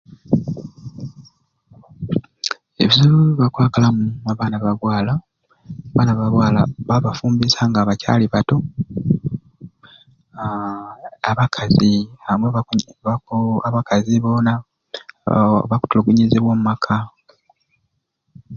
Ebizibu 2.81 3.17
byebakwakalamu 3.25 4.05
abaana 4.31 4.55
ba 4.63 4.71
bwaala, 4.79 5.13
abaana 5.89 6.11
ba 6.19 6.27
bwaala 6.33 6.61
babafumbizanga 6.87 7.71
nga 7.81 7.87
bacaali 7.89 8.25
bato 8.33 8.57
naaa 10.33 10.89
n'abakazi 11.23 11.93
nabo 12.23 12.45
baku 13.07 13.35
n'abakazi 13.61 14.13
boona 14.23 14.53
boo 15.25 15.59
bakutulugunyizibwa 15.69 16.49
omu 16.53 16.63
maka. 16.69 16.97